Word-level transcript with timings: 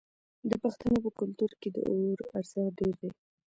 د 0.49 0.51
پښتنو 0.63 0.97
په 1.05 1.11
کلتور 1.19 1.51
کې 1.61 1.69
د 1.75 1.77
اور 1.91 2.17
ارزښت 2.37 2.71
ډیر 2.79 2.93
دی. 3.01 3.09